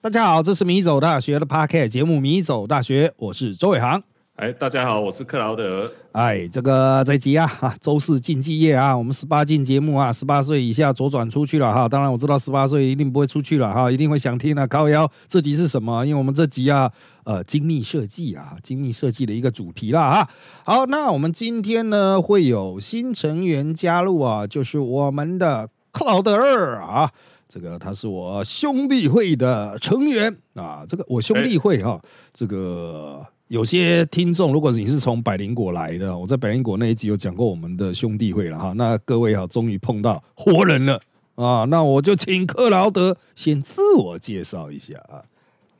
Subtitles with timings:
[0.00, 4.00] 大家好，这是米走大学的 Podcast 节目《米走大学》，我是周伟航。
[4.36, 5.90] 哎，大家好，我是克劳德。
[6.12, 11.88] 哎，这个这集啊，哈，周四竞技夜啊，我们十八禁节目啊，十八岁以下左转出去了哈。
[11.88, 14.64] 当然我知道十八岁一定不会出去了哈，一定会想听啊。
[14.68, 16.06] 高腰这集是什么？
[16.06, 16.88] 因为我们这集啊，
[17.24, 20.28] 呃，精密设计啊，精密设计的一个主题啦啊。
[20.64, 27.10] 好，那我们今天呢会有新成员加入啊，就是我们的克劳德二啊。
[27.48, 31.98] 这个他是我兄弟会的成员啊，这个我兄弟会哈，
[32.34, 41.00] 这个有些听众，如果你是从百灵果来的，我在百灵果那一集有讲过我们的兄弟会了哈，那各位哈，终于碰到活人了
[41.36, 45.24] 啊，那我就请克劳德先自我介绍一下啊。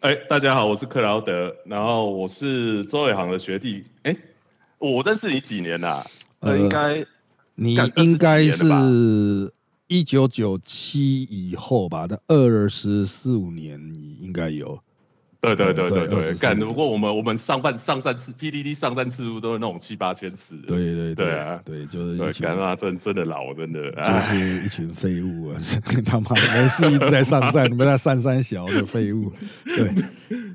[0.01, 4.17] 哎，大家好，我是克劳德，然后我是周伟航的学弟，哎，
[4.79, 6.03] 我认识你几年啦？
[6.41, 7.05] 呃，应该
[7.57, 9.53] 你应该是。
[9.89, 14.79] 一九九七以后吧，那二十四五年你应该有。
[15.41, 16.59] 对对对对对，干！
[16.59, 20.57] 不过我们我们上半上三次 PDD 上三次数都是那种七八千次。
[20.67, 25.61] 对对对啊，对就是干啊真真的老真的就是一群废物啊！
[26.05, 29.33] 他妈没事一直在上站，你们那上山小的废物，
[29.65, 29.95] 对，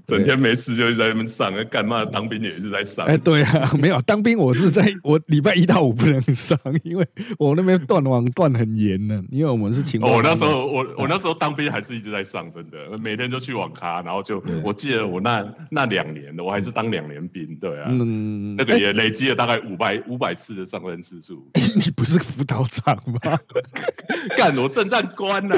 [0.05, 3.05] 整天没事就在那边上，干嘛当兵也是在上。
[3.05, 7.07] 哎，对啊， 没有当兵，我是在我礼拜一到五不能上，因为
[7.39, 9.23] 我那边断网断很严呢。
[9.31, 10.13] 因为我们是情况。
[10.13, 14.71] 我那时候我我那时候当兵还是一直在上，真的每天就去网咖，然后就我。
[14.83, 21.47] 记得我那那两年的，我还是当两年兵，对啊，嗯，那个也累积了大概五百五百次的上任次数。
[21.75, 22.93] 你不是辅导长
[23.23, 23.39] 吗？
[24.35, 25.55] 干我正战官呐！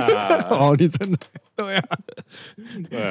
[0.52, 1.18] 哦，你真的
[1.58, 1.88] 对啊，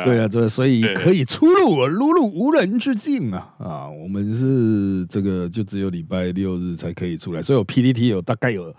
[0.05, 3.55] 对啊，对所以可以出入，入入无人之境啊！
[3.59, 8.75] 啊，我们是这个就只有礼拜六日才可以出来，所以我 PPT 有大概有。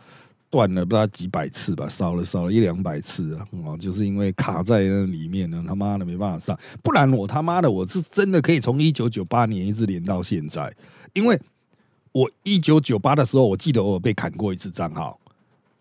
[0.48, 3.46] 断了不知道几百次吧，少了少了一两百次啊！
[3.66, 10.74] 哦，就是因为卡在那里面呢，他妈的没办法上，不然我他妈的我是真的可以从一九九八年一直连到现在，
[11.12, 11.38] 因为
[12.14, 15.20] 我一九九八的时候，我记得我被砍过一次账号，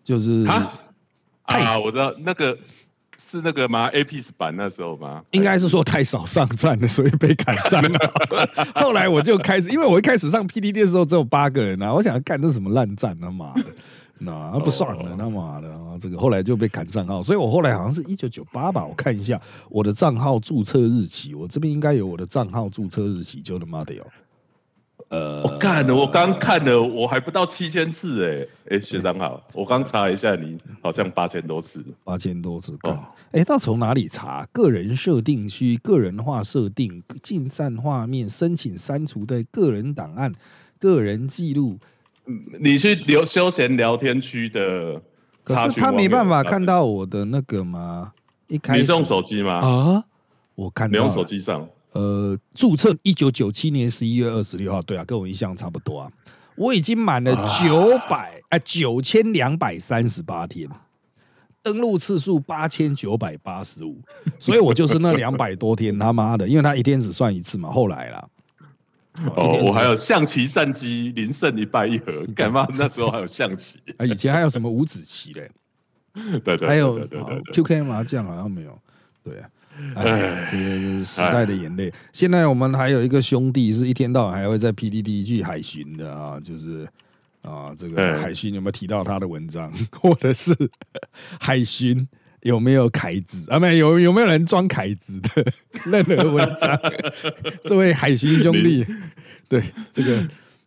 [0.02, 0.72] 就是啊，
[1.84, 2.58] 我知道那个
[3.34, 5.20] 是那个吗？A P S 版那时候吗？
[5.32, 8.70] 应该是说太少上站了，所以被砍账号。
[8.80, 13.64] 后来我就开始，因为我一开始上 P D D 的时候只有八个人啊，我想干这什么烂战他妈的！
[14.18, 15.98] 那不算了，他妈的啊！
[16.00, 24.06] 这个后来就被砍账号，所以我后来好像是一九九八吧，我看一下我的账号注册日期，我这边应该有我的账号注册日期，就他妈的有。
[25.10, 32.98] 呃，我干了，我刚看了，我还不到七千次哎哎，学长好，我刚查一下，你好像八千多次，八千多次哦。
[33.32, 34.46] 哎，那从哪里查？
[34.52, 40.32] 个人设定区、个人化设定、进站画面、申请删除的个人档案、
[40.78, 41.78] 个人记录。
[42.58, 45.00] 你去留休闲聊天区的，
[45.44, 48.12] 可是他没办法看到我的那个吗？
[48.48, 49.58] 一开始用手机吗？
[49.58, 50.04] 啊，
[50.54, 51.68] 我看到你用手机上。
[51.94, 56.12] 呃，注册一九九七年十一月二十六号，对啊，跟我印象差不多啊。
[56.56, 60.68] 我已经满了九百哎九千两百三十八天，
[61.62, 64.00] 登录次数八千九百八十五，
[64.38, 67.70] 所以我就是那 两百多天他妈的，因为他一天只算一次嘛。
[67.72, 68.28] 后来啦。
[69.36, 72.66] 哦，我还有象棋战机零胜一败一和， 干嘛？
[72.74, 75.48] 那时候还有象棋 啊，以前还有什么五子棋嘞？
[76.44, 76.98] 对对，还有
[77.52, 78.76] QK 麻将好像没有。
[79.22, 79.48] 对啊，
[79.94, 81.92] 哎，这个是时代的眼泪。
[82.12, 86.86] 现在我们还有一个兄弟，是一天到晚还会在 PDD 去海巡的啊，就是
[87.42, 90.54] 啊，这个海巡有没有提到他的文章， 或者是
[91.40, 92.06] 海巡？
[92.42, 93.58] 有没有凯子啊？
[93.58, 95.46] 没有，有没有人装凯子的
[95.90, 96.78] 任何文章？
[97.64, 98.86] 这位海巡兄弟，
[99.48, 100.22] 对这个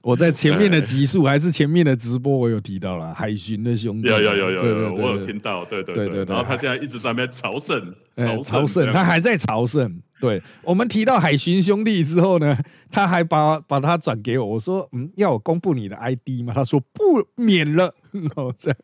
[0.08, 6.24] 我在前面的集数还是前面的直播，我有提到了海巡的兄弟，有有有有有，我有听到，对对对对。
[6.24, 7.94] 然后他现在一直在那边朝圣，
[8.42, 10.02] 朝圣，他还在朝圣。
[10.22, 12.58] 对我们提到海巡兄弟之后呢，
[12.90, 16.54] 他还把把他转给我，我说嗯，要我公布你的 ID 吗？
[16.56, 17.94] 他说不免了。
[18.36, 18.78] 哦，这样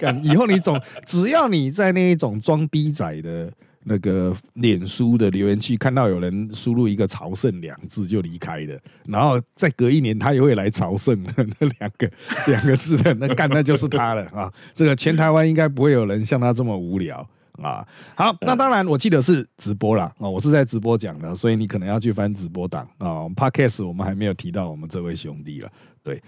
[0.00, 3.52] 干以后你总只要你在那一种装逼仔的
[3.84, 12.10] 那个脸书的留言区看到有人输入一个朝圣两字就离开了，然后再隔一年他也会来朝圣的那两个
[12.46, 14.52] 两个字的那干那就是他了啊！
[14.74, 17.28] 这个全台湾应该不会有人像他这么无聊。
[17.60, 17.86] 啊，
[18.16, 23.28] 好，那当然，我记得是直播啦，啊，我是在直播讲的，所以你可能要去翻直播档啊。
[23.36, 25.70] Podcast 我们还没有提到我们这位兄弟了，
[26.02, 26.20] 对，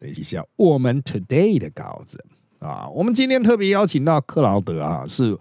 [0.00, 2.24] 等一下，我们 Today 的稿子
[2.60, 5.36] 啊，我们今天特别邀请到克劳德啊，是，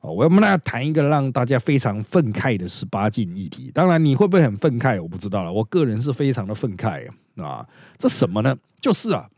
[0.00, 3.70] 我们来谈一个让大家非常愤慨的十八禁议题。
[3.74, 5.52] 当然，你会不会很愤慨，我不知道了。
[5.52, 7.06] 我个人是非常的愤慨
[7.36, 7.66] 啊，
[7.98, 8.56] 这什么呢？
[8.80, 9.28] 就是啊，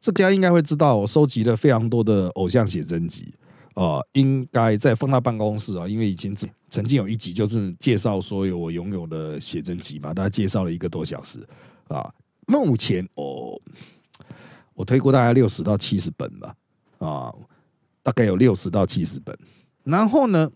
[0.00, 3.34] 这家应该会知道，我收集了非常多的偶像写真集。
[3.74, 6.32] 啊，应该在放到办公室啊，因为以前
[6.70, 11.44] 曾经有一集就是介绍所有我拥有的写真集嘛，大家介绍了一个多小时
[11.88, 12.08] 啊。
[12.46, 13.60] 目前我
[14.74, 16.54] 我推过大概六十到七十本吧，
[16.98, 17.34] 啊，
[18.04, 19.36] 大概有六十到七十本。
[19.82, 20.48] 然后呢，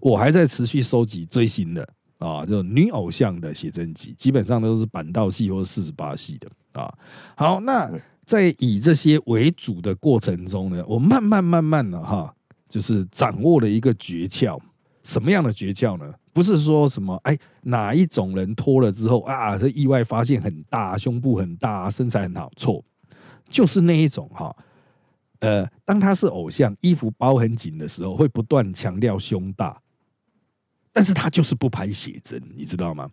[0.00, 1.88] 我还在持续收集最新的
[2.18, 6.92] 啊，就女偶像的写真集，基本上都是板道系或者四十八系的啊。
[7.34, 7.90] 好，那。
[8.28, 12.30] 在以这些为主的过程中呢，我慢慢慢慢的哈，
[12.68, 14.60] 就是掌握了一个诀窍。
[15.02, 16.12] 什么样的诀窍呢？
[16.30, 22.84] 不是说什么哎哪一种人脱了之后啊，这意外发现很大，胸部很大，身材很好，错，
[23.48, 24.54] 就是那一种哈。
[25.40, 29.80] 呃，当他是偶像，衣服包很紧的时候，会不断强调胸大，
[30.92, 33.08] 但是他就是不拍写真，你知道吗？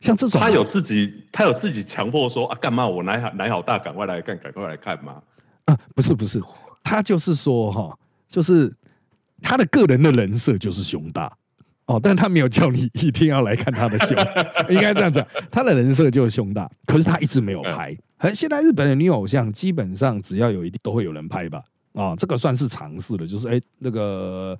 [0.00, 5.22] 像这种，他有自己，他有自己强迫说啊，干嘛我奶好奶好大，赶快来看，赶快来看吗？
[5.66, 6.42] 啊，不是不是，
[6.82, 8.74] 他就是说哈，就是
[9.42, 11.36] 他的个人的人设就是胸大
[11.90, 14.16] 哦，但他没有叫你一定要来看他的胸，
[14.70, 17.96] 应该这样讲，他的人设就是胸大，可是他一直没有拍。
[18.32, 21.64] 现在日本的女偶像基本上只要有一定都会有人拍吧？
[21.94, 24.56] 啊，这个算是尝试了，就是哎那个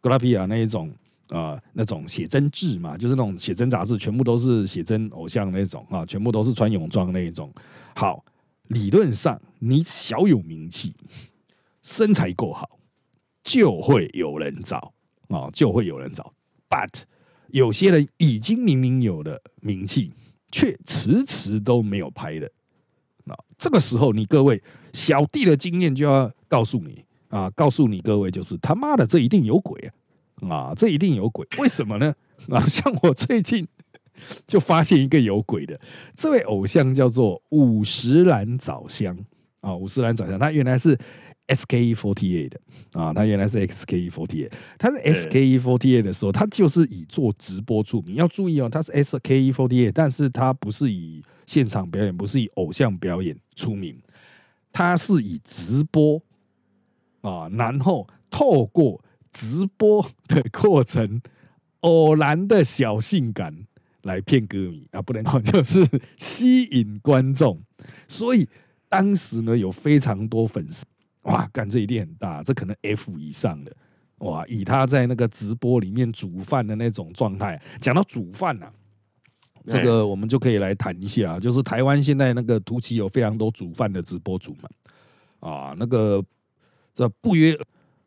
[0.00, 0.92] 格拉皮亚那一种。
[1.30, 7.50] 啊，那种写真志嘛，就是那种写真杂志，全部都是写真偶像那种啊，全部都是穿泳装那一种。
[7.94, 8.22] 好，
[8.68, 10.94] 理论上你小有名气，
[11.82, 12.78] 身材够好，
[13.42, 14.92] 就会有人找
[15.28, 16.30] 啊，就会有人找。
[16.74, 17.02] But
[17.50, 20.12] 有些人已经明明有了名气，
[20.50, 22.50] 却迟迟都没有拍的。
[23.26, 24.60] 那这个时候，你各位
[24.92, 29.92] 小弟的经验就要告诉你啊，告诉你各位，就是他妈的，这一定有鬼
[30.48, 30.50] 啊！
[30.50, 31.46] 啊，这一定有鬼！
[31.58, 32.12] 为什么呢？
[32.48, 33.68] 啊， 像我最近
[34.48, 35.80] 就发现一个有鬼的，
[36.16, 39.16] 这位偶像叫做五十岚早香
[39.60, 40.98] 啊，五十岚早香，他原来是
[41.46, 42.60] S K E forty eight 的
[42.92, 48.14] 啊，他原来是 SKE forty eight，他是 S K E forty eight 的时候，他就是以做直播出名。
[48.16, 53.98] 要注意哦，他是 S K E forty eight，但是他不是以现场表演，不是以偶像表演出名，
[54.72, 56.22] 他是以直播
[57.20, 59.02] 啊，然后透过。
[59.36, 61.20] 直播的过程，
[61.80, 63.66] 偶然的小性感
[64.02, 65.84] 来骗歌迷啊，不能讲 就是
[66.16, 67.60] 吸引观众。
[68.06, 68.48] 所以
[68.88, 70.84] 当时呢，有非常多粉丝
[71.24, 73.72] 哇，干这一定很大，这可能 F 以上的
[74.18, 74.46] 哇。
[74.46, 78.66] 以他在那个直播里面煮饭的那种状态，讲到煮饭呢，
[79.66, 86.24] 这个我们就可以来谈一下，就是台湾现在那个图奇有非常多煮饭的直播主嘛，啊，那个
[86.94, 87.58] 这不约。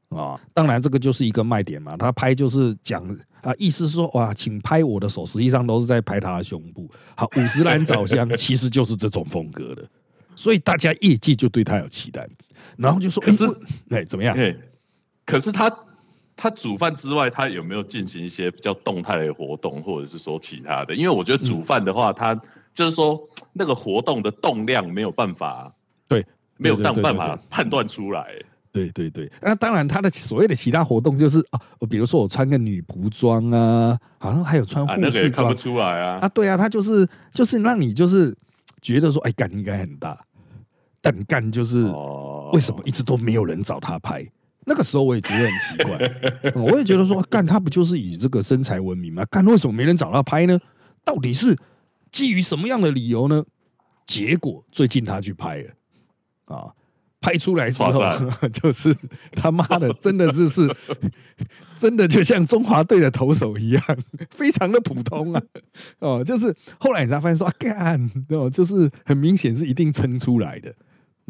[0.09, 1.97] 啊，当然这个就是一个卖点嘛。
[1.97, 3.03] 他拍就是讲
[3.41, 6.89] 啊，意思是说哇，请拍我的手，实际上都是在拍他的胸部。
[7.13, 9.85] 好，五十岚早香 其实就是这种风格的，
[10.33, 12.25] 所以大家业界就对他有期待。
[12.77, 14.35] 然后就说，哎，哎，怎么样？
[15.25, 15.69] 可是他
[16.35, 20.95] 他煮饭之外，他有没有进行一些比较动态的活动，或者是说其他的？
[20.95, 22.39] 因为我觉得煮饭的话，他
[22.73, 23.19] 就是说
[23.53, 25.73] 那个活动的动量没有办法，
[26.07, 26.25] 对，
[26.57, 28.27] 没有办办法判断出来。
[28.71, 31.59] 对对对，那当然，他的所谓的其他活动就是啊，
[31.89, 36.19] 比如说我穿个女仆装啊，好像还有穿护士装，看不出来啊。
[36.21, 38.37] 啊，对啊，他就是就是让你就是
[38.79, 40.23] 觉得说，哎，感应该很大，
[41.01, 41.83] 但干就是
[42.53, 44.25] 为什么一直都没有人找他拍？
[44.65, 49.25] 那个时候我也觉得很奇怪， 我也觉得说，干他不就是以这个身材闻名吗？
[49.31, 50.59] 干为什么没人找他拍呢？
[51.03, 51.57] 到底是
[52.11, 53.45] 基于什么样的理由呢？
[54.05, 56.73] 结果最近他去拍了啊。
[57.19, 57.99] 拍出来之后，
[58.53, 58.95] 就是
[59.33, 60.73] 他妈的，真的是是，
[61.77, 63.83] 真的就像中华队的投手一样，
[64.29, 65.41] 非常的普通啊！
[65.99, 67.99] 哦，就是后来你才发现说，干
[68.29, 70.73] 哦，就是很明显是一定撑出来的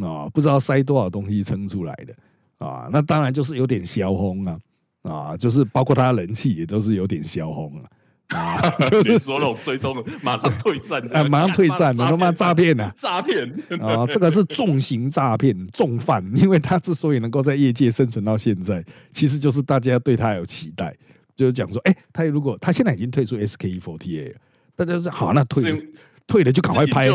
[0.04, 4.60] 啊，不知道塞多少东西撑出来的啊，那当然就是有点销轰啊
[5.04, 7.86] 啊，就是包括他人气也都是有点销轰啊。
[8.30, 8.60] 啊，
[8.92, 13.50] 就是说那种追踪的， 马上退战啊，马上退战， 他妈诈骗呐，诈骗
[13.80, 20.94] 啊，这个是重型诈骗，重犯，因为他之所以能够在业界生存到现在，其实就是大家对他有期待，
[21.38, 24.40] 就是讲说，哎，他如果他现在已经退出 SKE48 了，
[24.76, 25.90] 大家是好，那退。
[26.28, 27.08] 退了就赶快拍，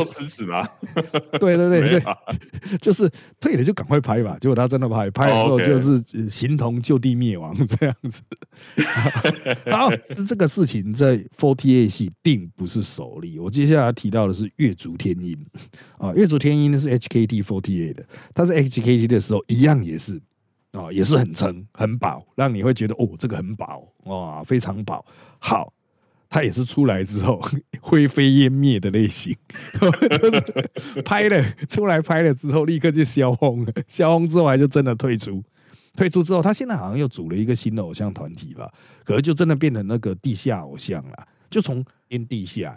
[1.39, 2.03] 对对对对，
[2.81, 4.39] 就是退了就赶快拍吧。
[4.41, 8.23] 结果他真的拍，拍了之后就是形同就地灭亡这样子。
[9.71, 9.91] 好，
[10.27, 13.39] 这个事情在 Forty Eight 系并不是首例。
[13.39, 15.37] 我接下来提到的是月足天音
[15.99, 20.19] 啊，月足天音是 HKT Forty Eight 的，它是 HKT 的时候一样也是
[20.73, 25.05] 啊，也是很撑很饱，让你会觉得哦，这个很饱哇，非常饱。
[25.39, 25.71] 好。
[26.33, 27.39] 他也是出来之后
[27.83, 29.37] 灰飞烟灭的类型，
[29.79, 35.43] 就是拍了出来拍了之后立刻就消轰了，消轰之后还就真的退出。
[35.95, 38.73] 退出之后，他现在好像又组了一个新的偶像团体吧，
[39.05, 42.75] 可是就真的变成那个地下偶像了，就从天地下，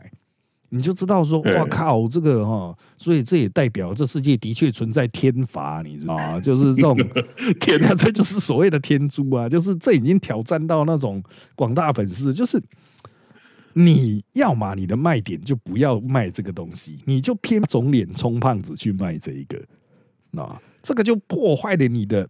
[0.67, 6.41] 你就知道说，哇靠，这个哈，所以这也代表这世界的确存在天罚，你知道吗？
[6.41, 6.97] 就是这种
[7.61, 11.23] 天，这就是所谓的天珠啊，就是这已经挑战到那种
[11.55, 12.61] 广大粉丝，就是
[13.77, 19.61] 你要嘛你的卖点就不要卖这个东西，你就偏肿脸充胖子去卖这一个，
[20.31, 22.27] 那这个就破坏了你的。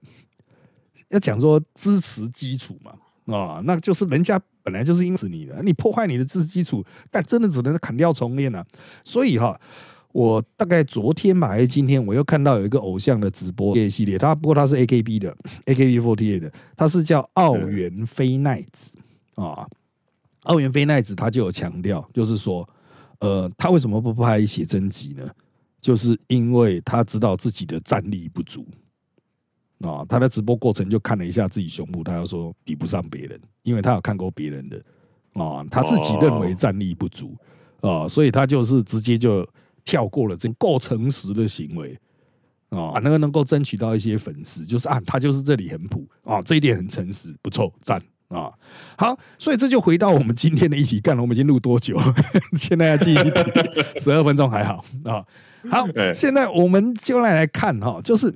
[1.09, 8.65] 要讲说支持基础嘛，啊，那就是人家本来就是因此你的，你破坏你的支持基础，但真的只能砍掉重练了。
[9.03, 9.57] 所以哈，
[10.11, 15.29] 我大概昨天吧，还是今天，我又看到有一个偶像的直播系列，他不过他是 A K B 的
[15.65, 18.97] ，A K B forty eight 的，他是叫奥元飞奈子
[19.35, 19.67] 啊，
[20.45, 22.67] 奥元飞奈子他就有强调，就是说，
[23.19, 25.29] 呃，他为什么不拍写真集呢？
[25.79, 28.65] 就是因为他知道自己的战力不足。
[29.81, 34.81] 啊，他的直播过程就看了一下自己胸部，他要说比不上别人，因为他有看过别人的。
[35.33, 37.35] 啊，他自己认为战力不足。
[37.81, 39.47] 啊，所以他就是直接就
[39.83, 41.99] 跳过了这够诚实的行为。
[42.69, 46.07] 啊，那个能够争取到一些粉丝，就是啊，他就是这里很普。
[46.23, 48.01] 啊，这一点很诚实，不错，赞。
[48.29, 48.51] 啊。
[48.97, 51.99] 好，所以这就回到我们今天的议题，干了，我们已经录多久？
[52.57, 53.31] 现在要进一题，
[54.01, 55.25] 十二分钟还好啊。
[55.69, 58.33] 好，现在我们就来来看哈，就是。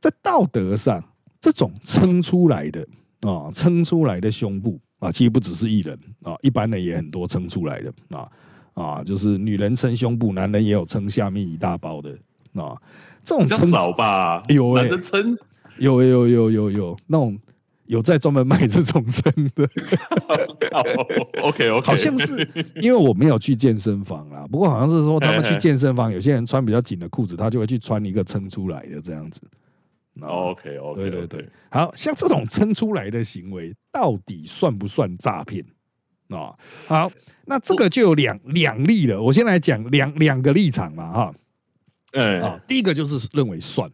[0.00, 1.02] 在道德上，
[1.40, 2.86] 这种撑出来的
[3.22, 8.28] 啊，撑出来的胸部啊，其实不只是艺人啊，一般人也很多撑出来的啊
[8.74, 12.10] 啊，就是女人撑胸部，男人也有撑下面一大包的
[12.54, 12.80] 啊。
[13.24, 14.40] 这种撑少吧？
[14.46, 15.36] 有哎，撑
[15.78, 17.36] 有有有有有那种
[17.88, 19.68] 有在专门卖这种撑的。
[21.42, 22.48] OK OK，好像是
[22.80, 29.40] 因为我没有去健身房啦，不过好像是说他们去健身房，有些人穿比较紧的裤子，他就会去穿一个撑出来的这样子。
[30.20, 35.64] OK OK，对对对，好像这种撑出来的行为，到底算不算诈骗
[36.30, 36.52] 啊？
[36.88, 37.10] 好，
[37.46, 39.22] 那这个就有两两例了。
[39.22, 41.34] 我先来讲两两个立场嘛，哈，
[42.12, 43.88] 嗯啊，第一个就是认为算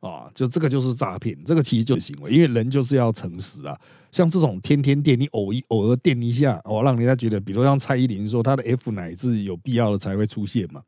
[0.00, 3.78] 啊，就这个就是诈骗，这个其实就是行为，因为人就是要诚实啊。
[4.10, 10.82] 像这种天天电，你偶一偶尔电一下，哦，让人家觉得，比如像蔡依林说她的 F 奶是有必要的才会出现嘛，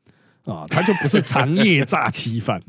[0.45, 2.61] 啊，他就不是长夜诈欺犯。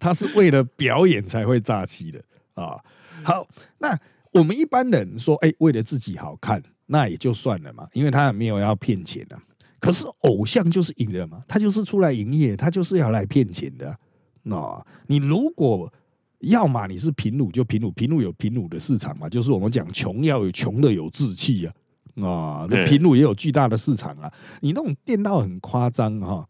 [0.00, 2.22] 他是为了表演才会诈欺的
[2.54, 2.78] 啊！
[3.24, 3.44] 好，
[3.78, 3.98] 那
[4.30, 9.36] 我们一般人说，哎，为了自己好看，那也就算了嘛，因为他也没有要骗钱的。
[9.80, 13.98] 可是偶像就是赢了嘛，他就是出来营业，他就是要来骗钱的。
[14.48, 15.92] 那你如果
[16.40, 21.74] 要么你是平乳，就平乳，平乳有平乳的市场嘛，就是我们讲穷要有穷的有志气啊
[22.26, 24.32] 啊，这平鲁也有巨大的市场啊。
[24.60, 26.46] 你那种电到很夸张哈。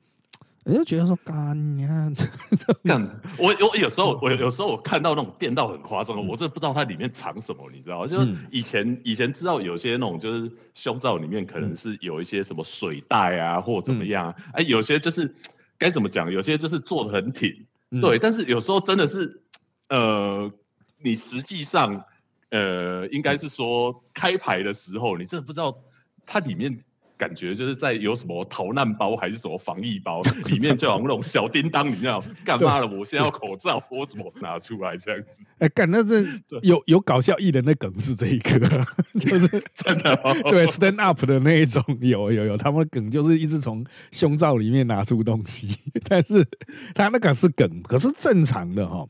[0.64, 2.12] 我就觉得说干呀，
[2.84, 3.02] 干
[3.38, 8.06] 我我有时候我有时候我看到那种电到很夸张，我真的不知道它里面藏什么，你知道吗？
[8.06, 15.34] 就是以前以前知道有些那种就是胸罩里面可能是有一些什么水袋啊或怎么样，哎，有些就是
[15.78, 17.50] 该怎么讲，有些就是做的很挺，
[17.90, 19.42] 对，但是有时候真的是
[19.88, 20.52] 呃，
[20.98, 22.04] 你实际上
[22.50, 25.82] 呃，应该是说开牌的时候，你真的不知道
[26.26, 26.84] 它里面。
[27.18, 32.86] 感觉就是在有什么逃难包还是什么防疫包， 里面就好像那种小叮当，你知道 干嘛了？
[32.86, 35.50] 我现在要口罩，我怎么拿出来这样子？
[35.58, 36.22] 哎，干那这
[36.62, 38.58] 有有搞笑艺人的梗是这一个，
[39.18, 40.16] 就是真的
[40.48, 45.76] 对 stand up 的那一种，有有有，他们的梗就是一直从胸罩里面拿出东西，
[46.08, 46.46] 但是
[46.94, 49.04] 他那个是梗，可是正常的哈，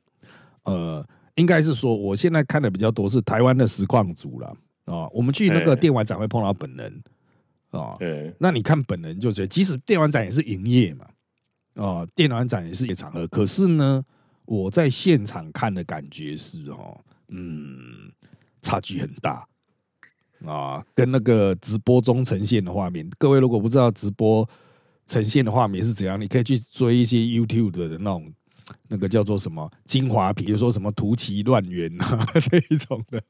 [0.64, 4.46] 呃，应该是说我现在看的比较多是台湾的实况组了
[4.86, 7.02] 啊，我们去那个电玩展会碰到本人。
[7.78, 11.06] 啊，对，那你看本人就觉得，即使电玩展也是营业嘛，
[11.74, 14.04] 哦，电玩展也是一场合，可是呢，
[14.44, 18.12] 我在现场看的感觉是，哦，嗯，
[18.62, 19.46] 差距很大
[20.44, 24.48] 啊，跟那个直播中呈现的画面，各位如果不知道直播
[25.06, 28.32] 呈现的画面是怎样，你可以去追一些 YouTube 的那种。
[28.88, 33.22] 那个叫做什么精华品，比如说什么图奇乱源啊 这一种的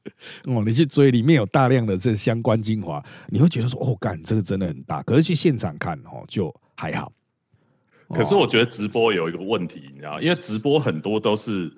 [0.45, 5.01] 哦，你去追里面有大量的这相关精华，你会觉得说哦，干这个真的很大。
[5.03, 7.11] 可是去现场看哦，就还好。
[8.09, 11.71] 可是我觉得直播有一个问题，你知道，因为直播很多都是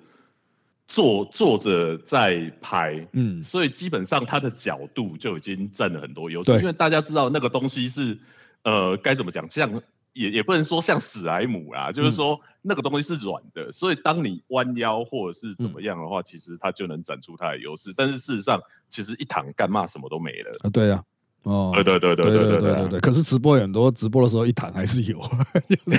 [0.86, 6.52] 坐坐着在拍，嗯，所以基本上它的角度就已经占了很多优势。
[6.58, 8.18] 因为大家知道那个东西是
[8.62, 9.82] 呃该怎么讲，像。
[10.12, 17.92] 也也不能说像史莱姆啊，就是说那个东西是软的，所以当你弯腰或者是怎么样的话，其实它就能展出它的优势。
[17.96, 20.70] 但是事实上，其实一躺干嘛什么都没了啊。
[20.70, 21.02] 对啊，
[21.44, 23.00] 哦，对对对对对对对对对。
[23.00, 25.18] 可是直播很多，直播的时候一躺还是有，
[25.68, 25.98] 就是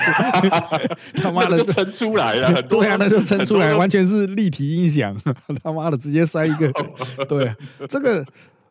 [1.20, 5.14] 他妈的就撑出来了， 对啊，那就撑出来，完全是立体音响，
[5.62, 6.72] 他妈的直接塞一个。
[7.28, 7.54] 对，
[7.88, 8.24] 这个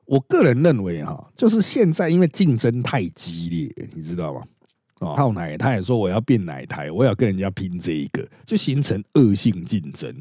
[0.06, 4.42] 我个人认为哈，就是现在因为竞争太激烈，你知道吗？
[5.00, 10.14] 哦，泡奶他也说我要变奶台，我要跟人家拼这一个，就形成恶性竞争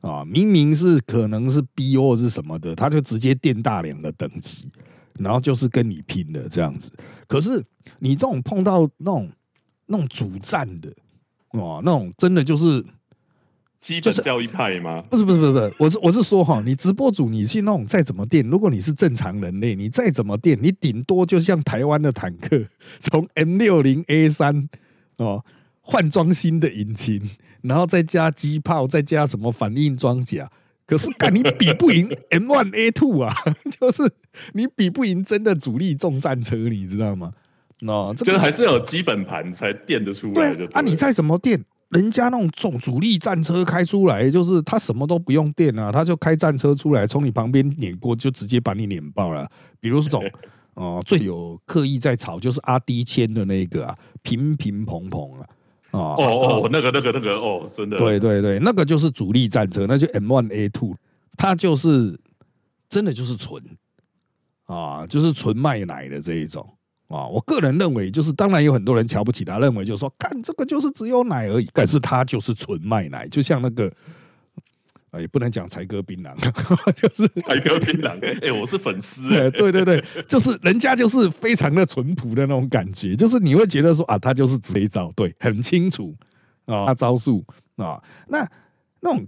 [0.00, 0.24] 啊！
[0.24, 4.70] 明明是可能是 B 或是什么的，他就直接垫大两个等级。
[5.18, 6.90] 然后就是跟你拼的这样子，
[7.28, 7.62] 可是
[7.98, 9.30] 你这种碰到那种
[9.84, 10.88] 那种主战的
[11.50, 12.82] 啊，那种真的就是
[13.80, 15.02] 基本教育派吗？
[15.10, 22.62] 不是不是不是不是，我是我是说哈，你直播主你去弄再怎么电，如果你是正常人类，你再怎么电，你顶多就像台湾的坦克，
[23.00, 24.68] 从 M 六零 A 三
[25.16, 25.44] 哦
[25.80, 27.22] 换装新的引擎，
[27.62, 30.50] 然后再加机炮，再加什么反应装甲。
[30.86, 33.32] 可是，干你比不赢 M One A Two 啊，
[33.80, 34.02] 就是
[34.54, 37.32] 你比不赢真的主力重战车，你知道吗？
[37.80, 40.68] 那这个还是有基本盘才垫得出来的。
[40.72, 49.50] 啊，你再怎么垫，人家那种重主力战车开出来，就是他什么都不用电啊，他就开战车出来，从你旁边碾过，就直接把你碾爆了。
[49.80, 50.24] 比如这种，
[50.74, 55.46] 哦，最有刻意在炒，就是阿迪签的那个啊，平平蓬蓬啊。
[55.90, 60.94] 哦哦，那个那个那个哦，真的，对对对，那个就是主力战车，那就 M One A Two，
[61.36, 62.16] 它就是
[62.88, 63.60] 真的就是纯
[64.66, 66.64] 啊，就是纯卖奶的这一种
[67.10, 67.26] 啊。
[67.26, 73.92] 我个人认为，就是当然有很多人瞧不起他，认为就是说，看这个就是只有奶而已，但是他就是纯卖奶，就像那个。
[75.12, 76.32] 啊，也不能讲才哥槟榔，
[76.94, 78.46] 就是才哥槟榔。
[78.46, 79.28] 哎，我是粉丝。
[79.50, 86.14] 对对对，就是人家就是非常的淳朴的那种感觉，就是你会觉得说啊，他就是这一招，对，很清楚
[86.66, 88.48] 啊，他招数啊，那
[89.00, 89.26] 那种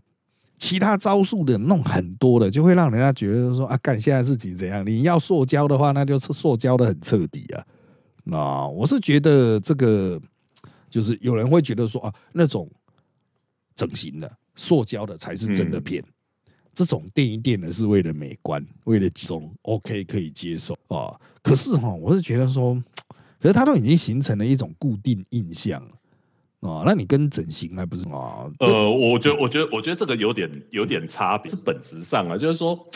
[0.63, 4.87] 其他招数的弄很多的，就会让人家觉得说啊，干现在事情怎样？
[4.87, 7.67] 你要塑胶的话，那就是塑胶的很彻底啊。
[8.23, 10.23] 那我是觉得这个
[10.89, 12.71] 就是有人会觉得说啊，那种
[13.75, 14.31] 整形的。
[14.55, 16.01] 塑胶的才是真的骗，
[16.73, 21.19] 这种垫一垫的是为了美观，为了集中，OK 可以接受啊。
[21.43, 22.81] 可是哈，我是觉得说，
[23.41, 25.83] 可是它都已经形成了一种固定印象
[26.63, 26.83] 啊。
[26.87, 28.51] 那你跟整形还不是啊？
[28.59, 32.89] 呃，我觉得，我觉得，我觉得这个有点有点差别，是本质上啊，就是说。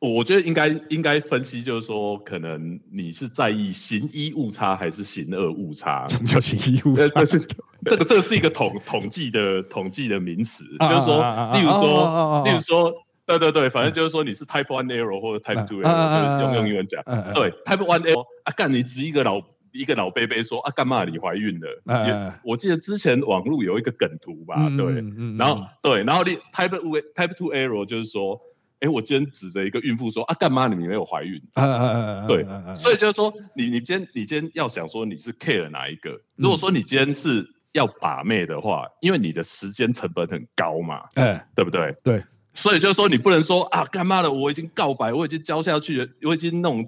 [0.00, 6.06] 我觉得应该应该分析，就是说，可能你是在意行一误差还是行二误差？
[6.12, 7.24] 什么叫行一误差？
[7.24, 7.40] 是
[7.86, 11.22] 这个这个是一个统统计的统计的名词， 就是说，
[11.54, 12.92] 例如说，例如说，
[13.24, 17.02] 对对对，反正就是说你是 Type One Error 或者 Type Two Error，就用用英文讲。
[17.32, 19.40] 对，Type One Error 啊，干你值一个老
[19.74, 22.40] 一个老贝贝说啊，干嘛你怀孕了？
[22.42, 25.04] 我记得之前网络有一个梗图吧，对，
[25.36, 28.40] 然后对，然后你 Type Two Type Two Error 就是说。
[28.80, 31.40] 哎，我今天指着一个孕妇说啊，干嘛你没有怀孕？
[32.28, 36.20] 对，所以就是说，你你今天你今天要想说你是 care 哪一个？
[36.36, 41.96] 如果说你今天是要把妹的话，因为你的时间成本很高嘛，哎，对不对？
[42.02, 44.30] 对，所以就是说你不能说啊，干嘛的？
[44.30, 46.86] 我已经告白，我已经交下去了，我已经弄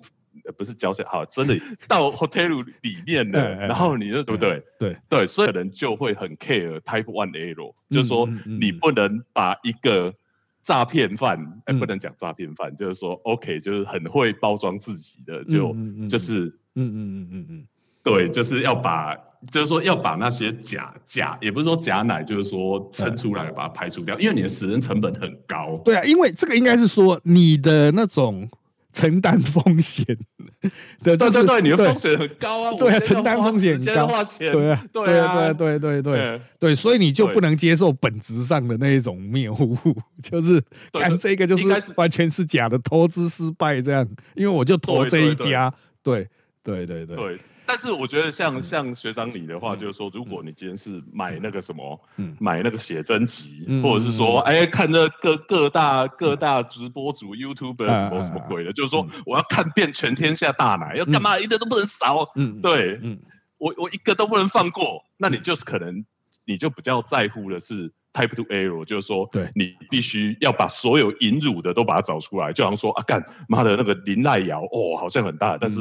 [0.57, 1.57] 不是交税好，真的
[1.89, 4.63] 到 hotel 里面了， 然后你就对不对？
[4.79, 10.15] 对对，所以人就会很 care type one error，就是说你不能把一个。
[10.63, 15.73] 诈骗犯，哎，不能讲诈骗犯，就是说，OK，就是很会包装自己的，就
[16.11, 17.67] 就是，嗯嗯嗯嗯嗯，
[18.03, 19.15] 对，就是要把，
[19.53, 25.81] 就是说要把那些假假，也不是说假奶，就是说称出来把它排除掉，因为你的死人成本很高。
[25.85, 28.49] 对啊，因为这个应该是说你的那种。
[28.97, 30.05] 承担风险。
[31.05, 34.07] 的，对对对，你的风险很高啊，对啊，承担风险很高，
[34.39, 39.77] 对啊，对啊，对对对对对，所以你就不能接受本质上的那一种谬误，
[40.23, 46.27] 就是干这个就是完全是假的，投资失败这样，因为我就投这一家，对
[46.65, 47.05] 对对。
[47.05, 47.39] 对。
[47.67, 52.01] 但是我觉得像像学长你的话，就是说，如果你今天是买那个什么，
[52.39, 62.31] 买那个写真集，或者是说，哎，看那各各大各大直播主 YouTube 什么什么鬼的，就是说，我要看遍全天下大奶，要干嘛，一个都不能少。
[62.37, 63.19] 嗯，对，嗯，
[63.59, 65.05] 我我一个都不能放过。
[65.17, 66.05] 那你就是可能，
[66.45, 72.53] 你就比较在乎的是 Type Two Error，就是说，对，你必须要把所有引乳的都把它找出来。
[72.53, 75.81] 就好像说，啊，干妈的那个林奈瑶，哦，好像很大，但是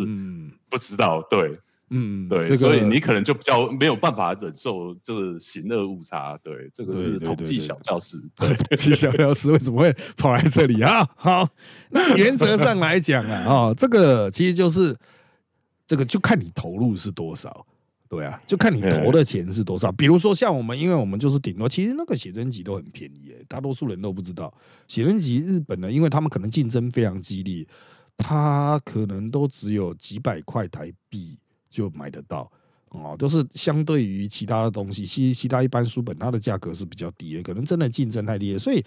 [0.70, 1.60] 不知道，对。
[1.98, 11.08] 嗯，对，所以你可能就比较没有办法忍受就是行恶误差，对，这个是统计小教师，统计小教师为什么会跑来这里啊？
[11.16, 11.48] 好，
[11.92, 14.94] 那原则上来讲啊，哦，这个其实就是
[15.88, 17.66] 这个就看你投入是多少，
[18.10, 19.90] 对啊，就看你投的钱是多少。
[19.94, 24.54] 比如说像我们，因为我们就是顶多，其实那个写真集都很便宜，大多数人都不知道
[24.90, 27.66] 写真集日本呢，因为他们可能竞争非常激烈。
[28.18, 31.38] 它可能都只有几百块台币
[31.76, 32.50] 就买得到
[32.90, 38.82] 哦，都是相对于其他的东西，其其他一般书本它的价格是比较低的，可能真的竞争太厉害，所以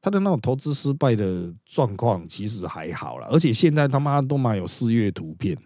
[0.00, 5.56] 它的那种投资失败的状况其实还好了，而且现在他妈都蛮有四月图片。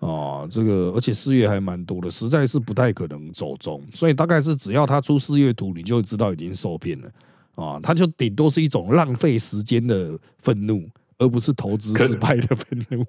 [0.00, 7.10] 哦，这个而且四月还蛮多的，实在是不太可能走中，所以大概是只要他出四月图，你就知道已经受骗了
[7.54, 7.80] 啊！
[7.82, 10.86] 他就顶多是一种浪费时间的愤怒，
[11.16, 13.02] 而不是投资失败的愤怒。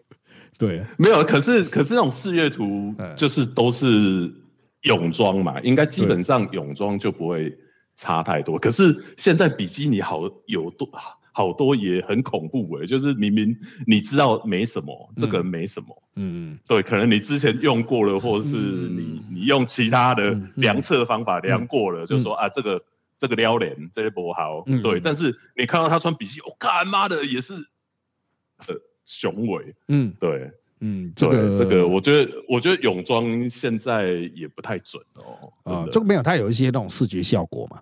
[0.57, 4.33] 对，没有，可是可是那种四月图就是都是
[4.81, 7.57] 泳装嘛，应该基本上泳装就不会
[7.95, 8.57] 差太多。
[8.59, 10.89] 可是现在比基尼好有多。
[11.37, 13.53] 好多也很恐怖哎，就是明明
[13.85, 22.81] 你知道没什么，这个没什么，嗯，对，可能你之前用过了，或者是你你用其他的量测方法量过了，就说啊这个
[23.17, 27.55] 这个撩脸这些不好，对，但是你看到他穿比基尼，我干妈的也是
[28.55, 37.79] 很雄伟，嗯，对，嗯，这个这个，我觉得我觉得泳装现在也不太准哦，啊，就没有它有一些那种视觉效果嘛。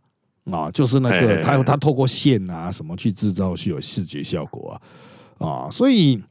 [0.52, 4.78] 啊，就是那个它它透过线啊什么去制造，去有视觉效果
[5.40, 6.22] 啊啊，所以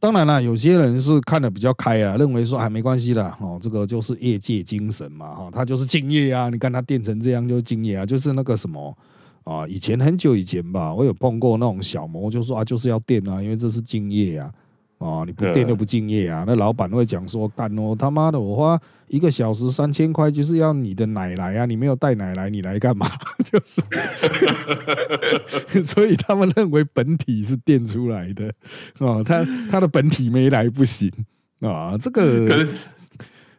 [0.00, 8.92] 当然了，有些人是看的比较开啊，认为说还没关系的哦，这个就是业界精神嘛哈，他就是敬业啊，你看他电成这样就敬业啊，就是那个什么
[9.46, 14.52] 啊，以前很久以前吧，我有碰过那种小模，就说啊就是要电啊，因为这是敬业啊。
[14.98, 16.44] 啊，你不电就不敬业啊！
[16.46, 21.66] 那老板会讲说：“干哦，他妈的，我花一个小时三千块，就是要你的奶来啊！
[21.66, 23.06] 你没有带奶来，你来干嘛？”
[23.44, 23.82] 就是，
[25.84, 28.50] 所以他们认为本体是电出来的
[28.98, 31.12] 哦，他他的本体没来不行
[31.60, 31.94] 啊！
[32.00, 32.66] 这个，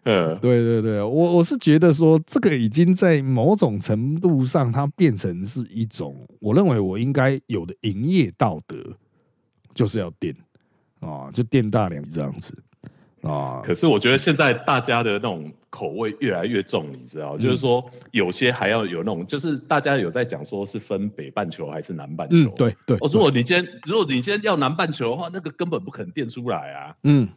[0.08, 8.78] 呃，对对对，我我是觉得说，这个已经在某种程度上，它变成是一种，我认为我应该有的营业道德，
[9.74, 10.34] 就是要垫。
[11.00, 12.58] 啊，就垫大两这样子
[13.22, 13.62] 啊。
[13.64, 22.36] 可是我觉得现在大家的那种口味越来越重，你知道，就是说有些还要有那种，就是大家有在讲说是分北半球还是南半球。
[22.36, 22.98] 嗯，对对。
[22.98, 26.96] 哦，如果你今天如果你今天要南半球的话，那个根本不可能垫出来啊。
[27.04, 27.30] 嗯，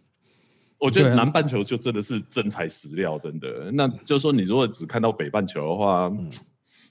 [0.80, 3.70] 我觉得南半球就真的是真材实料，真的。
[3.72, 6.12] 那就是说，你如果只看到北半球的话，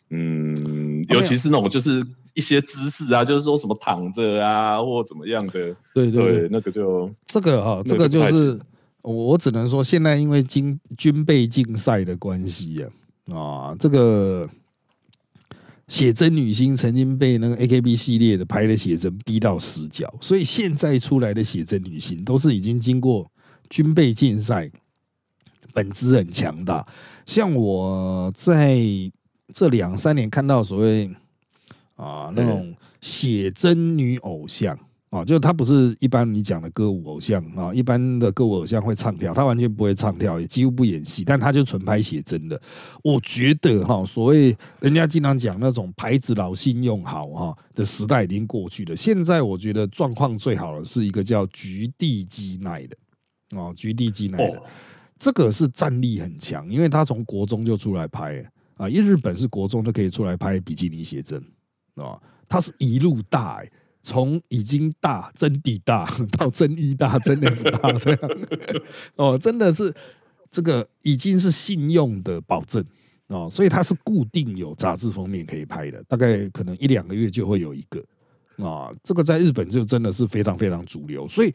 [0.09, 2.05] 嗯，尤其是那种就是。
[2.35, 8.57] 一些姿势啊，就是说什么躺着啊，或怎么样的，对对，那个就这个哈，这个就是
[9.01, 12.85] 我只能说，现在因为军军备竞赛的关系
[13.27, 14.47] 啊，啊，这个
[15.89, 23.29] 写真女星曾经被那个 AKB 系列的拍的写真逼到死角，所以现在出来的写真女星都是已经经过
[23.69, 24.69] 军备竞赛，
[25.73, 26.85] 本质很强大。
[27.25, 28.79] 像我在
[29.53, 31.09] 这两三年看到所谓。
[31.99, 34.73] 啊，那种写真女偶像
[35.09, 42.61] 啊，就是她不是一般你讲的歌舞偶像啊，一般的歌舞偶像会唱跳，她完全不会唱跳，也几乎不演戏，但她就纯拍写真的。
[43.03, 52.95] 我觉得哈，所谓人家经常讲那种牌子老信用好哈的时代已经过去了，现在我觉得状况最好的是一个叫菊地基奈的
[53.51, 54.63] 哦，菊地基奈的
[55.17, 58.43] 这个是战力很强，因为他从国中就出来拍
[58.75, 61.43] 啊，因为日本是国中就可以出来拍比基尼写真。
[61.95, 63.61] 啊，他是一路大，
[64.01, 68.19] 从已经大真地大到真一大真 F 大这样，
[69.17, 69.93] 哦，真的是
[70.49, 72.81] 这个已经是信用的保证
[73.27, 78.01] 哦，所以它是固定有杂志封面可以拍的，大概可能一两个月就会有一个
[78.65, 81.53] 啊，这个在日本就真的是非常非常主流，所以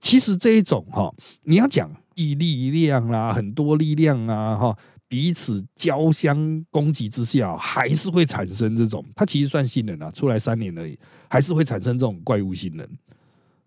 [0.00, 4.78] 其实这一种哈，你要讲一力量啦，很多力量啊哈。
[5.08, 9.04] 彼此交相攻击之下，还是会产生这种。
[9.16, 10.96] 他其实算新人啊，出来三年而已，
[11.28, 12.88] 还是会产生这种怪物新人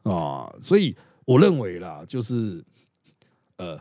[0.03, 0.49] 啊。
[0.61, 2.63] 所以我认为啦，就是
[3.57, 3.77] 呃，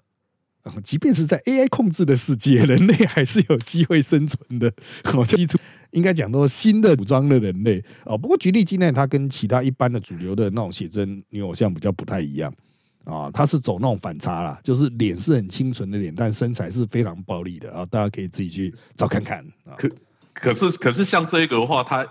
[0.85, 4.73] 即便是在 AI 控制的世界，人类还是有机会生存的。
[5.17, 5.37] 我就
[5.91, 8.17] 应该讲说新的武装的人类啊。
[8.17, 12.53] 不过菊地基奈他跟其他一般的主流的那种写真女偶像比较不太一样。
[13.05, 19.75] 啊，它是走那种反差啦，就是脸是很清纯的脸，但身材是非常暴力的啊，大家可以自己去找看看啊。
[19.77, 19.91] 可
[20.33, 22.07] 可是可是像这个的话，它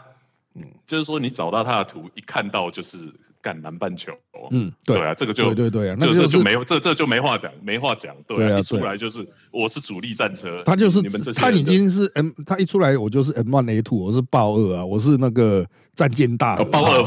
[0.54, 2.98] 嗯，就是说你找到它的图，一看到就是
[3.42, 4.14] 干南半球，
[4.52, 11.02] 嗯，对啊，这个就对对对啊，那就就没有这这就没话讲，没话讲，对啊，一出来就是我是主力战车，他就是
[11.34, 17.04] 他已经是 M，他一出来我就是 M one A two，我是豹二啊，我是那个战舰大河，豹二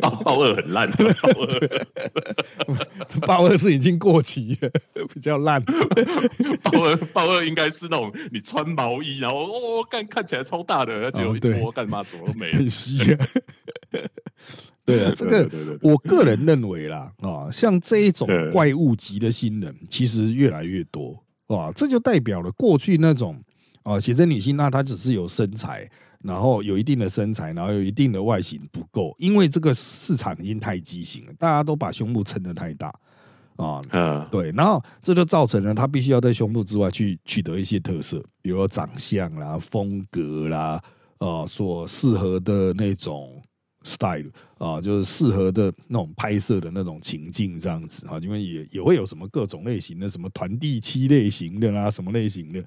[0.00, 0.90] 豹 豹二很烂，
[3.26, 3.56] 豹二。
[3.62, 4.68] 是已经过期了，
[5.14, 5.62] 比较烂。
[6.64, 13.16] 豹二豹二应该是那种你穿毛衣，然后哦，看看起来超大的，而且有一脱干嘛什么都没，很虚。
[14.84, 15.48] 对啊，这个
[15.80, 23.42] 我个人认为啦，啊，像这一种怪物级的新人，其实越来越多，哇，这就代表了过去那种
[23.82, 25.90] 啊，写真女性，那她只是有身材。
[26.24, 32.94] 然后有一定的身材，然后有一定的外形不够，因为这个市场已经太畸形了，大家都把胸部撑得太大
[33.56, 40.80] 啊，嗯，对，然后这就造成了她必须要在胸部之外去取得一些特色，比如说长相啦、风格啦，
[41.18, 43.42] 呃，所适合的那种
[43.82, 52.60] style 啊，就是适合的那种拍摄的那种情境这样子啊，因为也也会有什么各种类型的，什么团地七类型的啦，什么类型的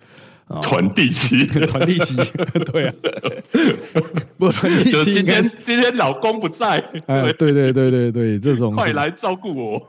[0.47, 0.59] 啊。
[0.65, 2.15] 团地期，团地期，
[2.71, 2.93] 对啊，
[4.37, 5.13] 不团地期。
[5.13, 9.81] 今天今天老公不在，哎，对对对对对，这种 快来照顾我。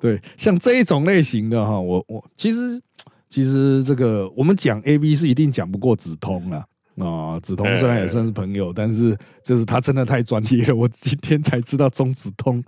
[0.00, 2.80] 对，像这一种类型的哈，我我其实
[3.28, 6.64] 其实这个我们讲 A V 是一定讲不过子通了
[6.98, 7.38] 啊。
[7.40, 10.74] 子通虽然也算是朋友，但是就是他真的太专业了。
[10.74, 12.62] 我今天才知道中子通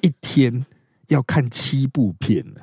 [0.00, 0.64] 一天
[1.08, 2.60] 要看七部片呢。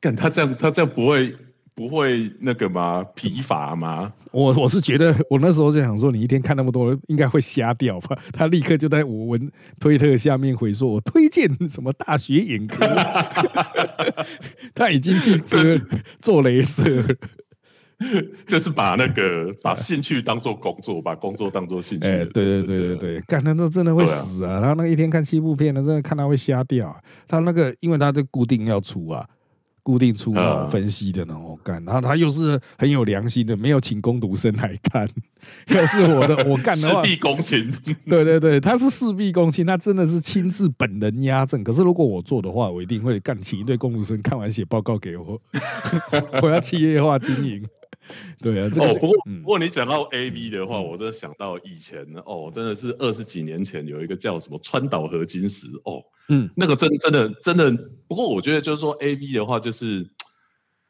[0.00, 1.36] 看他这样，他这样不会。
[1.76, 3.04] 不会那个吗？
[3.16, 4.12] 疲乏吗？
[4.30, 8.16] 我我是觉得，我那时候就想说，你一天看那么多，应该会瞎掉吧？
[8.32, 9.50] 他立刻就在我文
[9.80, 12.86] 推特下面回说，我推荐什么大学眼科，
[14.72, 15.60] 他已经去做
[16.20, 17.04] 做镭射，
[18.46, 22.06] 就是把那个把兴趣当做工作，把工作当做兴趣。
[22.06, 24.60] 哎，对对对对对，干那那真的会死啊！
[24.60, 26.94] 他那一天看七部片呢，真的看他会瞎掉。
[27.26, 29.26] 他那个，因为他这固定要出啊。
[29.86, 30.32] 固定出
[30.70, 35.06] 分析的呢，我干，然后他又是很有良心的，没有请工读生来看。
[35.68, 37.70] 要是我的， 我干的话，事必躬亲。
[38.08, 41.62] 对对对，他是事必躬亲，他真的是亲自本人压阵。
[41.62, 45.38] 可是如果我做的话，我一定会干请一堆工读生看完写报告给我。
[46.40, 47.62] 我要企业化经营。
[48.40, 56.02] 对啊，哦，不过不过你讲到 A V 的话，我真的想到以前哦，真的是二十几年前有一个叫什么川岛合金石哦。
[56.28, 57.70] 嗯，那个真真的真的，
[58.08, 60.08] 不过我觉得就是说，A V 的话就是，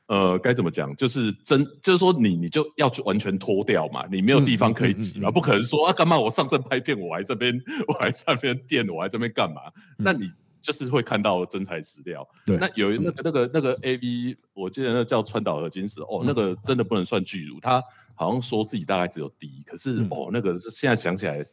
[0.06, 0.94] 呃，该怎么讲？
[0.94, 9.62] 就是真就是说，你你就要完全脱掉嘛，你没有地方可以挤嘛，不可能说啊，干嘛我上阵拍片，我还这边我还在这边垫，我还这边干嘛？
[9.98, 10.30] 那你
[10.64, 12.26] 就是会看到真材实料。
[12.44, 17.82] 对，那有那个那个那个 A V，我记得那叫川岛和金石哦，那个真的不能算巨乳，他
[18.14, 21.44] 好像说自己大概只有第一可是哦，那个是现在想起来。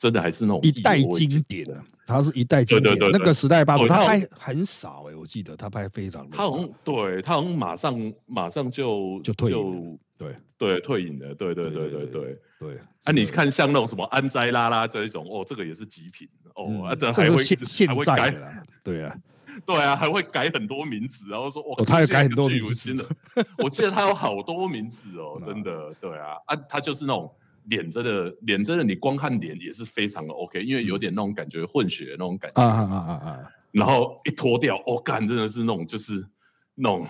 [0.00, 1.66] 真的还是那种一代经典，
[2.06, 2.96] 他是一代经典。
[3.12, 12.78] 那个时代八组他拍很少哎，我记得他拍非常他好像对他好像马上马上就就退隐，对对退隐的，对对对对对对。
[13.04, 18.52] 啊，你看像那种什么安斋拉拉这一种哦，这个也是极品哦，啊，这还会现现在的，
[18.84, 19.16] 对啊，
[19.64, 23.04] 对啊，还会改很多名字，然后说哦，他改很多名字的，
[23.58, 27.32] 我记得他有好多名字哦， 真的，对啊，啊，他就是那种。
[27.64, 33.52] 脸真的，脸真的，你光看脸也是非常的 OK，因为有点那种感觉混血那种感觉啊啊啊啊！
[33.70, 36.26] 然后一脱掉，哦，干真的是那种就是
[36.74, 37.06] 那种，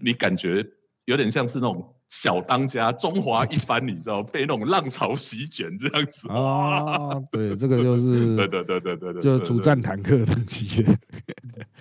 [0.00, 0.64] 你感觉
[1.04, 1.94] 有点像是那种。
[2.12, 7.18] 小当家，中华一番，你知道被那种浪潮席卷这样子啊？
[7.30, 10.92] 对，这个就是 对对对对对对，就主战坦克等级的。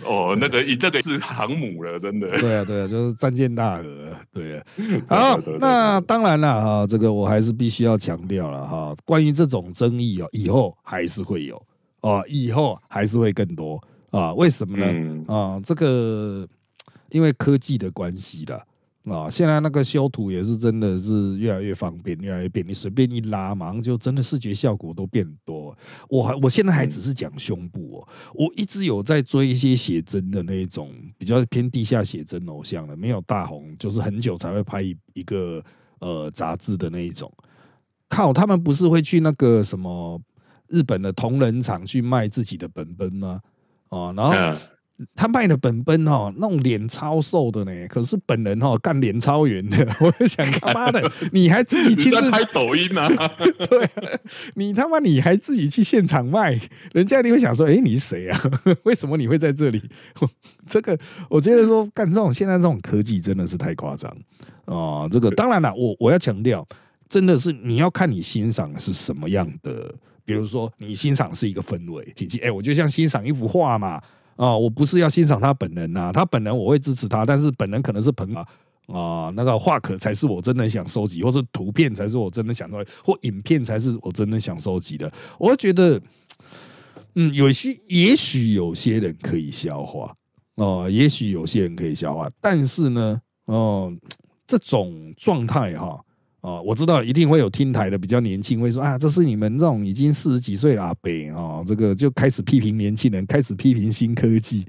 [0.06, 2.30] 哦，那个，那个是航母了，真的。
[2.39, 4.15] 对啊，对啊，就是战舰大鹅。
[4.32, 4.65] 对啊。
[5.10, 11.62] 好，那当然了哈，这个我还是必须要强调了哈，关于这种争议啊，以后还是会有
[12.00, 13.78] 啊，以后还是会更多
[14.12, 14.34] 啊？
[14.34, 15.26] 为什么呢？
[15.28, 16.48] 啊，这个
[17.10, 18.65] 因为科技的关系的。
[19.06, 25.76] 啊，现在那个修图也是真的是越来越方便，越来越便利，随便一拉，马上就真的视觉效果都变多。
[26.08, 35.64] 我还我现在还只是讲胸部哦，我一直有在追一些写真的那一种比较偏地下写真偶像的，没有大红，就是很久才会拍一一个
[36.00, 37.32] 呃杂志的那一种。
[38.08, 40.22] 靠，他们不是会去那个什么
[40.68, 43.42] 日本的同人厂去卖自己的本本吗？
[43.90, 44.60] 啊，然后。
[45.16, 49.88] 他卖的本本哦，那种脸超瘦的呢，可是本人哦干脸超圆的。
[50.00, 53.08] 我就想他妈的， 你还自己亲自拍抖音啊？
[53.70, 53.90] 对，
[54.56, 56.60] 你他妈你还自己去现场卖，
[56.94, 58.52] 人家你会想说，哎，你是谁啊？
[58.84, 59.82] 为什么你会在这里？
[60.68, 60.98] 这个
[61.30, 64.12] 我觉得说干这种现在这种科技真的是太夸张
[64.66, 65.08] 啊！
[65.10, 66.68] 这个当然了，我我要强调，
[67.10, 74.02] 真的是你要看你欣赏的是什么样的，比如说你欣赏是一个氛围，姐姐，哎，我就像欣赏一幅画嘛。
[74.36, 78.39] 啊，我不是要欣赏他本人呐，他本人我会支持他，但是本人可能是朋友
[78.88, 85.12] 啊，那个画可才是我真的想收集，或是图片才是我真的想收集，或影片才是我真的想收集的。
[85.38, 86.02] 我觉得，
[87.15, 90.13] 嗯，有些也许有些人可以消化
[90.56, 93.94] 哦，也许有些人可以消化，但是呢，哦，
[94.48, 96.04] 这种状态哈，
[96.41, 104.65] 哦，我知道一定会有听台的比较年轻会说啊，这是你们这种已经四十几岁了阿北哦，这个就开始批评年轻人，开始批评新科技。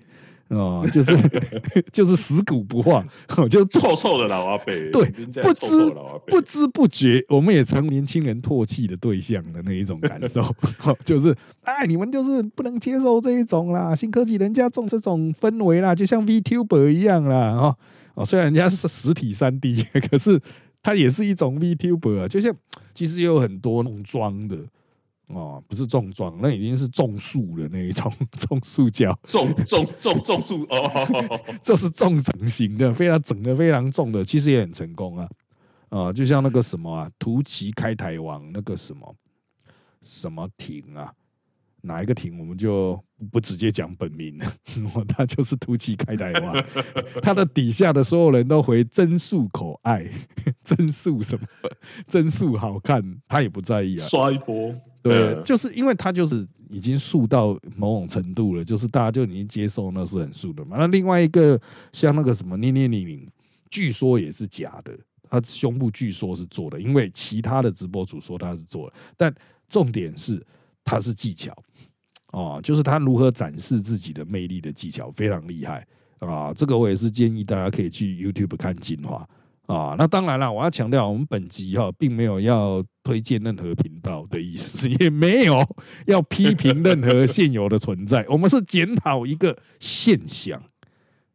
[0.49, 1.17] 哦，就是
[1.91, 3.03] 就是死骨不化，
[3.49, 4.67] 就臭臭的老阿伯。
[4.93, 5.91] 对，不知
[6.27, 10.55] 不知不觉，我们也成年轻人唾弃的对象的那一种感受。
[11.07, 17.53] 就是哎，你们就是不能接受这一种啦，新科技人家种这种氛围啦，就像 VTuber 一样啦。
[17.53, 17.75] 哦
[18.13, 20.39] 哦，虽然人家是实体三 D，可是
[20.83, 22.29] 它也是一种 VTuber 啊。
[22.29, 22.55] 就像
[22.95, 24.59] 其实也有很多弄装的。
[25.29, 31.17] 哦，不是重装，那已经是种树的那一种 种树胶，种种种种树哦，
[31.63, 35.27] 这是重整型的，非常整的非常重的，其实也很成功啊
[35.89, 39.17] 啊，就像那个什么啊，图奇开台王那个什么
[40.03, 41.11] 什么亭啊，
[41.83, 42.99] 哪一个庭我们就
[43.31, 44.47] 不直接讲本名了，
[45.09, 46.65] 他就是图奇开台王，
[47.23, 50.09] 他的底下的所有人都回真素可爱，
[50.65, 51.47] 真素什么
[52.07, 54.75] 真素好看，他也不在意啊，刷一波。
[55.03, 60.77] 对，就是因为他就是已经素到某种程度了，就是大家就已经接受那是很素的嘛。
[60.79, 61.61] 那另外一个
[61.93, 63.29] 像那个什么捏捏你名，
[63.69, 64.97] 据说也是假的，
[65.29, 69.35] 他胸部据说是做的，因为其他的直播主说他是做的，但
[69.69, 70.41] 重点是
[70.85, 71.53] 他是技巧
[72.33, 75.87] 哦，就是他如何展示自己的魅力的技巧非常厉害
[76.19, 76.53] 啊。
[76.55, 79.29] 这个我也是建议大家可以去 YouTube 看精华。
[79.67, 85.65] 啊，那当然了，我要强调，我们本集哈并没有要推荐任何频道的意思， 也没有
[86.07, 90.63] 要批评任何现有的存在，我们是检讨一个现象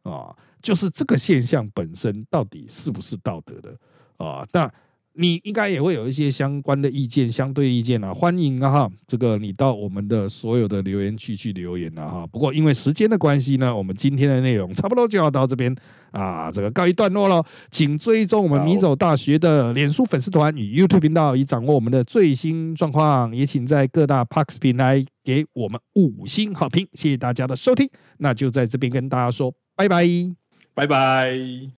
[0.02, 3.76] 啊，就是这个现象本身到底是不是道德的
[4.16, 4.46] 啊？
[4.52, 4.70] 那。
[5.20, 12.24] 你应该也会有一些相关的意见、相对意见啊，欢迎啊哈，这个你到我们的所有的留言区去留言了哈。
[12.28, 15.74] 不过因为时间的关系呢，我们今天的内容差不多就要到这边
[16.12, 17.44] 啊，这个告一段落了。
[17.68, 23.34] 请追踪我们米走大学的脸书粉丝团与 YouTube 频道，以掌握我们的最新状况。
[23.34, 27.90] 也请在各大 Parks 平台给我们五星好评，谢谢大家的收听。
[28.18, 30.06] 那就在这边跟大家说拜拜，
[30.74, 31.70] 拜拜。